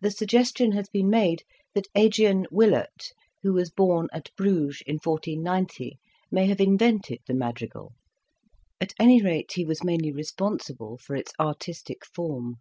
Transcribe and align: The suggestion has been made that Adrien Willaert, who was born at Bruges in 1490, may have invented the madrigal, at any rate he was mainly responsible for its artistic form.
The 0.00 0.10
suggestion 0.10 0.72
has 0.72 0.88
been 0.88 1.08
made 1.08 1.44
that 1.74 1.86
Adrien 1.96 2.46
Willaert, 2.50 3.12
who 3.44 3.52
was 3.52 3.70
born 3.70 4.08
at 4.12 4.34
Bruges 4.36 4.82
in 4.88 4.94
1490, 4.96 6.00
may 6.32 6.48
have 6.48 6.60
invented 6.60 7.20
the 7.28 7.34
madrigal, 7.34 7.92
at 8.80 8.92
any 8.98 9.22
rate 9.22 9.52
he 9.52 9.64
was 9.64 9.84
mainly 9.84 10.10
responsible 10.10 10.98
for 10.98 11.14
its 11.14 11.30
artistic 11.38 12.04
form. 12.04 12.56